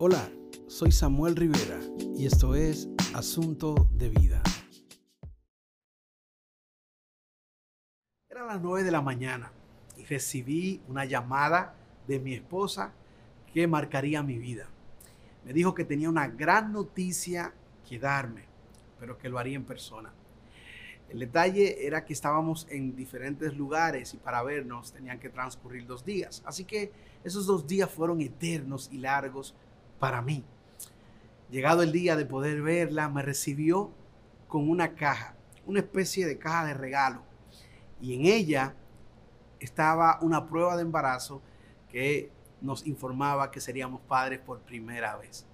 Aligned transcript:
Hola, 0.00 0.30
soy 0.68 0.92
Samuel 0.92 1.34
Rivera 1.34 1.80
y 2.16 2.24
esto 2.24 2.54
es 2.54 2.88
Asunto 3.14 3.88
de 3.90 4.08
Vida. 4.08 4.40
Era 8.30 8.46
las 8.46 8.60
9 8.60 8.84
de 8.84 8.92
la 8.92 9.00
mañana 9.00 9.50
y 9.96 10.04
recibí 10.04 10.80
una 10.86 11.04
llamada 11.04 11.74
de 12.06 12.20
mi 12.20 12.34
esposa 12.34 12.92
que 13.52 13.66
marcaría 13.66 14.22
mi 14.22 14.38
vida. 14.38 14.68
Me 15.44 15.52
dijo 15.52 15.74
que 15.74 15.84
tenía 15.84 16.08
una 16.08 16.28
gran 16.28 16.72
noticia 16.72 17.52
que 17.88 17.98
darme, 17.98 18.44
pero 19.00 19.18
que 19.18 19.28
lo 19.28 19.40
haría 19.40 19.56
en 19.56 19.64
persona. 19.64 20.12
El 21.08 21.18
detalle 21.18 21.84
era 21.84 22.04
que 22.04 22.12
estábamos 22.12 22.68
en 22.70 22.94
diferentes 22.94 23.56
lugares 23.56 24.14
y 24.14 24.18
para 24.18 24.44
vernos 24.44 24.92
tenían 24.92 25.18
que 25.18 25.28
transcurrir 25.28 25.86
dos 25.88 26.04
días. 26.04 26.40
Así 26.46 26.64
que 26.64 26.92
esos 27.24 27.46
dos 27.46 27.66
días 27.66 27.90
fueron 27.90 28.20
eternos 28.20 28.88
y 28.92 28.98
largos 28.98 29.56
para 29.98 30.22
mí. 30.22 30.44
Llegado 31.50 31.82
el 31.82 31.92
día 31.92 32.16
de 32.16 32.26
poder 32.26 32.62
verla, 32.62 33.08
me 33.08 33.22
recibió 33.22 33.90
con 34.48 34.68
una 34.68 34.94
caja, 34.94 35.34
una 35.66 35.80
especie 35.80 36.26
de 36.26 36.38
caja 36.38 36.66
de 36.66 36.74
regalo. 36.74 37.22
Y 38.00 38.14
en 38.14 38.26
ella 38.26 38.74
estaba 39.60 40.18
una 40.22 40.46
prueba 40.46 40.76
de 40.76 40.82
embarazo 40.82 41.42
que 41.90 42.30
nos 42.60 42.86
informaba 42.86 43.50
que 43.50 43.60
seríamos 43.60 44.00
padres 44.02 44.40
por 44.40 44.60
primera 44.60 45.16
vez. 45.16 45.46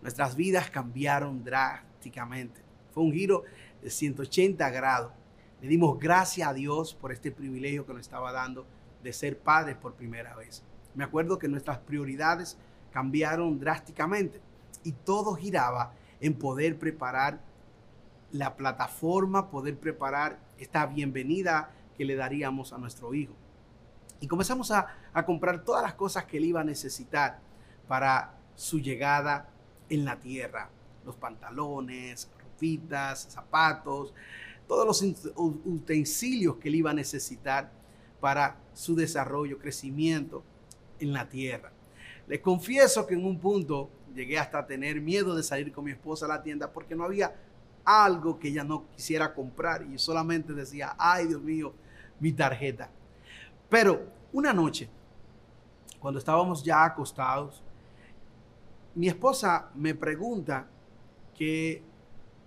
Nuestras 0.00 0.36
vidas 0.36 0.70
cambiaron 0.70 1.44
drásticamente. 1.44 2.60
Fue 2.92 3.02
un 3.02 3.12
giro 3.12 3.44
de 3.82 3.90
180 3.90 4.68
grados. 4.70 5.12
Le 5.60 5.68
dimos 5.68 5.98
gracias 5.98 6.48
a 6.48 6.52
Dios 6.52 6.94
por 6.94 7.12
este 7.12 7.30
privilegio 7.30 7.86
que 7.86 7.92
nos 7.92 8.02
estaba 8.02 8.32
dando 8.32 8.66
de 9.02 9.12
ser 9.12 9.38
padres 9.38 9.76
por 9.76 9.94
primera 9.94 10.34
vez. 10.36 10.62
Me 10.94 11.04
acuerdo 11.04 11.38
que 11.38 11.48
nuestras 11.48 11.78
prioridades 11.78 12.58
cambiaron 12.92 13.58
drásticamente 13.58 14.40
y 14.84 14.92
todo 14.92 15.34
giraba 15.34 15.92
en 16.20 16.34
poder 16.34 16.78
preparar 16.78 17.40
la 18.30 18.56
plataforma, 18.56 19.50
poder 19.50 19.78
preparar 19.78 20.38
esta 20.58 20.86
bienvenida 20.86 21.70
que 21.96 22.04
le 22.04 22.14
daríamos 22.16 22.72
a 22.72 22.78
nuestro 22.78 23.14
hijo. 23.14 23.34
Y 24.20 24.28
comenzamos 24.28 24.70
a, 24.70 24.86
comprar 25.26 25.64
todas 25.64 25.82
las 25.82 25.94
cosas 25.94 26.24
que 26.24 26.38
él 26.38 26.44
iba 26.44 26.60
a 26.60 26.64
necesitar 26.64 27.40
para 27.88 28.34
su 28.54 28.78
llegada 28.78 29.48
en 29.88 30.04
la 30.04 30.18
tierra. 30.18 30.70
Los 31.04 31.16
pantalones, 31.16 32.30
ropitas, 32.40 33.24
zapatos, 33.30 34.14
todos 34.68 34.86
los 34.86 35.02
utensilios 35.34 36.56
que 36.56 36.68
él 36.68 36.76
iba 36.76 36.92
a 36.92 36.94
necesitar 36.94 37.72
para 38.20 38.56
su 38.72 38.94
desarrollo, 38.94 39.58
crecimiento 39.58 40.44
en 41.00 41.12
la 41.12 41.28
tierra. 41.28 41.72
Les 42.26 42.40
confieso 42.40 43.06
que 43.06 43.14
en 43.14 43.24
un 43.24 43.38
punto 43.38 43.90
llegué 44.14 44.38
hasta 44.38 44.66
tener 44.66 45.00
miedo 45.00 45.34
de 45.34 45.42
salir 45.42 45.72
con 45.72 45.84
mi 45.84 45.90
esposa 45.90 46.26
a 46.26 46.28
la 46.28 46.42
tienda 46.42 46.72
porque 46.72 46.94
no 46.94 47.04
había 47.04 47.34
algo 47.84 48.38
que 48.38 48.48
ella 48.48 48.64
no 48.64 48.88
quisiera 48.90 49.34
comprar 49.34 49.82
y 49.82 49.98
solamente 49.98 50.52
decía, 50.52 50.94
ay 50.98 51.26
Dios 51.26 51.42
mío, 51.42 51.72
mi 52.20 52.32
tarjeta. 52.32 52.90
Pero 53.68 54.06
una 54.32 54.52
noche, 54.52 54.88
cuando 55.98 56.18
estábamos 56.18 56.62
ya 56.62 56.84
acostados, 56.84 57.62
mi 58.94 59.08
esposa 59.08 59.70
me 59.74 59.94
pregunta 59.94 60.66
que 61.34 61.82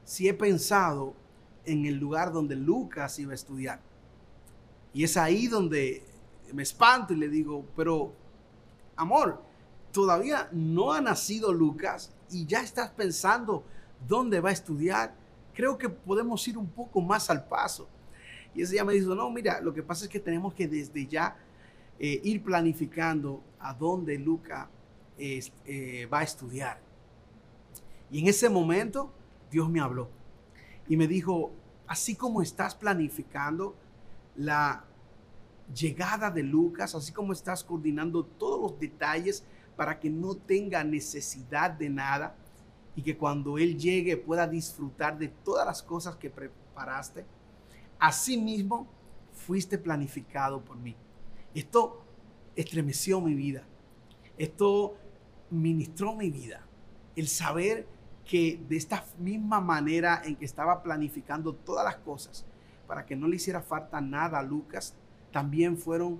si 0.03 0.27
he 0.27 0.33
pensado 0.33 1.13
en 1.65 1.85
el 1.85 1.95
lugar 1.95 2.31
donde 2.31 2.55
Lucas 2.55 3.17
iba 3.19 3.31
a 3.31 3.35
estudiar. 3.35 3.79
Y 4.93 5.03
es 5.03 5.17
ahí 5.17 5.47
donde 5.47 6.05
me 6.53 6.63
espanto 6.63 7.13
y 7.13 7.17
le 7.17 7.27
digo, 7.27 7.65
pero 7.75 8.13
amor, 8.95 9.41
todavía 9.95 10.49
no 10.51 10.91
ha 10.91 10.99
nacido 10.99 11.53
Lucas 11.53 12.11
y 12.29 12.45
ya 12.45 12.59
estás 12.59 12.89
pensando 12.89 13.63
dónde 14.05 14.41
va 14.41 14.49
a 14.49 14.51
estudiar. 14.51 15.15
Creo 15.53 15.77
que 15.77 15.87
podemos 15.87 16.45
ir 16.49 16.57
un 16.57 16.67
poco 16.67 16.99
más 16.99 17.29
al 17.29 17.47
paso. 17.47 17.87
Y 18.53 18.61
ella 18.61 18.83
me 18.83 18.91
dijo, 18.91 19.15
no, 19.15 19.31
mira, 19.31 19.61
lo 19.61 19.73
que 19.73 19.81
pasa 19.81 20.03
es 20.03 20.11
que 20.11 20.19
tenemos 20.19 20.53
que 20.53 20.67
desde 20.67 21.07
ya 21.07 21.37
eh, 21.97 22.19
ir 22.25 22.43
planificando 22.43 23.41
a 23.57 23.73
dónde 23.73 24.19
Lucas 24.19 24.67
eh, 25.17 26.09
va 26.11 26.19
a 26.19 26.23
estudiar. 26.23 26.77
Y 28.11 28.19
en 28.19 28.27
ese 28.27 28.49
momento 28.49 29.13
Dios 29.49 29.69
me 29.69 29.79
habló 29.79 30.09
y 30.89 30.97
me 30.97 31.07
dijo, 31.07 31.53
así 31.87 32.15
como 32.15 32.41
estás 32.41 32.75
planificando 32.75 33.77
la 34.35 34.83
llegada 35.73 36.29
de 36.31 36.43
Lucas, 36.43 36.95
así 36.95 37.13
como 37.13 37.31
estás 37.31 37.63
coordinando 37.63 38.25
todos 38.25 38.59
los 38.59 38.77
detalles 38.77 39.45
para 39.75 39.99
que 39.99 40.09
no 40.09 40.35
tenga 40.35 40.83
necesidad 40.83 41.71
de 41.71 41.89
nada 41.89 42.35
y 42.95 43.01
que 43.01 43.17
cuando 43.17 43.57
Él 43.57 43.77
llegue 43.77 44.17
pueda 44.17 44.47
disfrutar 44.47 45.17
de 45.17 45.27
todas 45.27 45.65
las 45.65 45.83
cosas 45.83 46.15
que 46.15 46.29
preparaste, 46.29 47.25
Asimismo, 47.99 48.87
fuiste 49.33 49.77
planificado 49.77 50.63
por 50.63 50.77
mí. 50.77 50.95
Esto 51.53 52.03
estremeció 52.55 53.21
mi 53.21 53.33
vida. 53.33 53.63
Esto 54.37 54.97
ministró 55.49 56.15
mi 56.15 56.29
vida. 56.29 56.65
El 57.15 57.27
saber 57.27 57.87
que 58.25 58.59
de 58.67 58.75
esta 58.75 59.05
misma 59.19 59.61
manera 59.61 60.21
en 60.25 60.35
que 60.35 60.45
estaba 60.45 60.81
planificando 60.83 61.53
todas 61.53 61.85
las 61.85 61.97
cosas 61.97 62.45
para 62.87 63.05
que 63.05 63.15
no 63.15 63.27
le 63.27 63.37
hiciera 63.37 63.61
falta 63.61 64.01
nada 64.01 64.39
a 64.39 64.43
Lucas, 64.43 64.95
también 65.31 65.77
fueron 65.77 66.19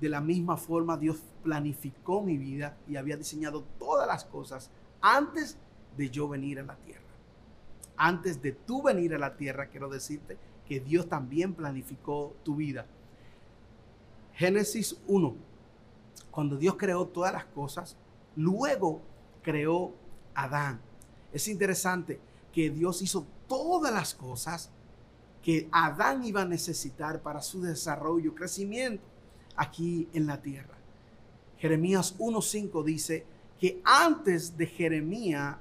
de 0.00 0.08
la 0.08 0.20
misma 0.20 0.56
forma 0.56 0.96
Dios 0.96 1.18
planificó 1.42 2.22
mi 2.22 2.36
vida 2.36 2.76
y 2.88 2.96
había 2.96 3.16
diseñado 3.16 3.64
todas 3.78 4.06
las 4.06 4.24
cosas 4.24 4.70
antes 5.00 5.56
de 5.96 6.10
yo 6.10 6.28
venir 6.28 6.60
a 6.60 6.62
la 6.62 6.76
tierra. 6.76 7.02
Antes 7.96 8.40
de 8.40 8.52
tú 8.52 8.82
venir 8.82 9.14
a 9.14 9.18
la 9.18 9.36
tierra, 9.36 9.66
quiero 9.66 9.88
decirte 9.88 10.36
que 10.66 10.80
Dios 10.80 11.08
también 11.08 11.54
planificó 11.54 12.34
tu 12.44 12.56
vida. 12.56 12.86
Génesis 14.34 14.96
1, 15.08 15.34
cuando 16.30 16.56
Dios 16.56 16.76
creó 16.76 17.06
todas 17.06 17.32
las 17.32 17.46
cosas, 17.46 17.96
luego 18.36 19.00
creó 19.42 19.92
Adán. 20.34 20.80
Es 21.32 21.48
interesante 21.48 22.20
que 22.52 22.70
Dios 22.70 23.02
hizo 23.02 23.26
todas 23.48 23.92
las 23.92 24.14
cosas 24.14 24.70
que 25.42 25.68
Adán 25.72 26.24
iba 26.24 26.42
a 26.42 26.44
necesitar 26.44 27.20
para 27.20 27.42
su 27.42 27.62
desarrollo, 27.62 28.34
crecimiento 28.34 29.02
aquí 29.58 30.08
en 30.14 30.26
la 30.26 30.40
tierra. 30.40 30.78
Jeremías 31.58 32.16
1.5 32.18 32.82
dice 32.82 33.26
que 33.60 33.82
antes 33.84 34.56
de 34.56 34.66
Jeremías 34.66 35.56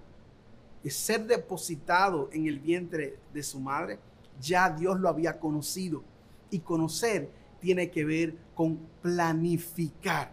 ser 0.89 1.25
depositado 1.25 2.29
en 2.31 2.47
el 2.47 2.59
vientre 2.59 3.17
de 3.33 3.43
su 3.43 3.59
madre, 3.59 3.99
ya 4.39 4.69
Dios 4.69 4.99
lo 4.99 5.09
había 5.09 5.39
conocido. 5.39 6.03
Y 6.49 6.59
conocer 6.59 7.29
tiene 7.59 7.89
que 7.89 8.05
ver 8.05 8.35
con 8.55 8.77
planificar. 9.01 10.31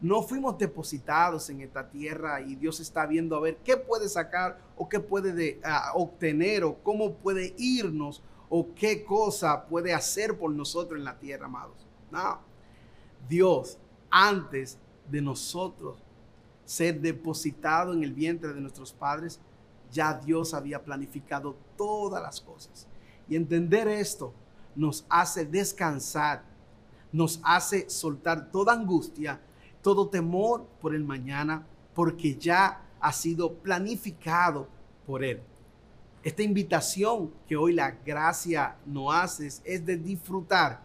No 0.00 0.22
fuimos 0.22 0.58
depositados 0.58 1.48
en 1.48 1.60
esta 1.60 1.88
tierra 1.88 2.40
y 2.40 2.56
Dios 2.56 2.80
está 2.80 3.06
viendo 3.06 3.36
a 3.36 3.40
ver 3.40 3.58
qué 3.64 3.76
puede 3.76 4.08
sacar 4.08 4.58
o 4.76 4.88
qué 4.88 4.98
puede 4.98 5.60
obtener 5.94 6.64
o 6.64 6.74
cómo 6.82 7.14
puede 7.14 7.54
irnos 7.56 8.20
o 8.50 8.74
qué 8.74 9.04
cosa 9.04 9.64
puede 9.66 9.94
hacer 9.94 10.36
por 10.36 10.50
nosotros 10.50 10.98
en 10.98 11.04
la 11.04 11.18
tierra, 11.18 11.46
amados. 11.46 11.86
No. 12.10 12.51
Dios, 13.28 13.78
antes 14.10 14.78
de 15.10 15.20
nosotros 15.20 15.98
ser 16.64 17.00
depositado 17.00 17.92
en 17.92 18.02
el 18.02 18.12
vientre 18.12 18.52
de 18.52 18.60
nuestros 18.60 18.92
padres, 18.92 19.40
ya 19.90 20.14
Dios 20.14 20.54
había 20.54 20.82
planificado 20.82 21.56
todas 21.76 22.22
las 22.22 22.40
cosas. 22.40 22.86
Y 23.28 23.36
entender 23.36 23.88
esto 23.88 24.32
nos 24.74 25.04
hace 25.08 25.44
descansar, 25.44 26.42
nos 27.12 27.40
hace 27.44 27.88
soltar 27.90 28.50
toda 28.50 28.72
angustia, 28.72 29.40
todo 29.82 30.08
temor 30.08 30.66
por 30.80 30.94
el 30.94 31.04
mañana, 31.04 31.66
porque 31.94 32.36
ya 32.36 32.82
ha 33.00 33.12
sido 33.12 33.54
planificado 33.54 34.68
por 35.06 35.24
Él. 35.24 35.42
Esta 36.22 36.42
invitación 36.42 37.32
que 37.48 37.56
hoy 37.56 37.72
la 37.72 37.90
gracia 37.90 38.76
nos 38.86 39.12
hace 39.14 39.48
es 39.64 39.84
de 39.84 39.96
disfrutar 39.96 40.82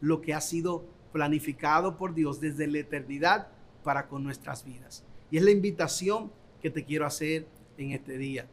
lo 0.00 0.20
que 0.20 0.34
ha 0.34 0.40
sido 0.40 0.78
planificado 0.80 0.99
por 1.12 2.14
Dios 2.14 2.40
desde 2.40 2.66
la 2.66 2.78
eternidad 2.78 3.48
para 3.84 4.08
con 4.08 4.22
nuestras 4.22 4.64
vidas. 4.64 5.04
Y 5.30 5.38
es 5.38 5.42
la 5.42 5.50
invitación 5.50 6.30
que 6.60 6.70
te 6.70 6.84
quiero 6.84 7.06
hacer 7.06 7.46
en 7.78 7.92
este 7.92 8.18
día. 8.18 8.46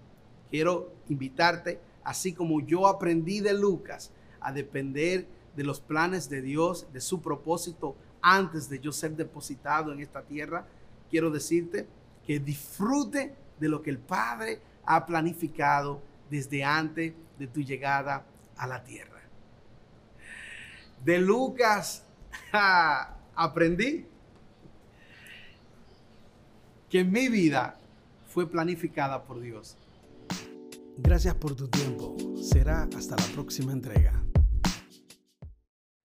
Quiero 0.50 0.94
invitarte 1.09 1.80
así 2.04 2.33
como 2.33 2.62
yo 2.62 2.88
aprendí 2.88 3.42
de 3.42 3.54
Lucas 3.54 4.12
a 4.39 4.51
depender 4.51 5.27
de 5.56 5.63
los 5.63 5.81
planes 5.81 6.30
de 6.30 6.42
Dios, 6.42 6.88
de 6.94 7.01
su 7.01 7.21
propósito 7.21 7.95
antes 8.21 8.69
de 8.69 8.80
yo 8.80 8.92
ser 8.92 9.15
depositado 9.15 9.92
en 9.92 10.00
esta 10.00 10.21
tierra, 10.21 10.65
quiero 11.10 11.30
decirte 11.31 11.88
que 12.25 12.39
disfrute 12.39 13.36
de 13.60 13.69
lo 13.69 13.81
que 13.81 13.89
el 13.89 14.00
Padre 14.00 14.62
ha 14.86 15.06
planificado 15.06 16.01
desde 16.30 16.63
antes 16.63 17.13
de 17.38 17.48
tu 17.48 17.62
llegada 17.62 18.25
a 18.57 18.68
la 18.68 18.83
tierra. 18.83 19.21
De 21.03 21.19
Lucas 21.19 22.06
aprendí 23.35 24.06
que 26.89 27.03
mi 27.03 27.29
vida 27.29 27.77
fue 28.27 28.50
planificada 28.50 29.24
por 29.24 29.39
Dios. 29.39 29.77
Gracias 30.97 31.35
por 31.35 31.56
tu 31.56 31.68
tiempo. 31.68 32.15
Será 32.41 32.88
hasta 32.95 33.15
la 33.15 33.25
próxima 33.33 33.71
entrega. 33.71 34.26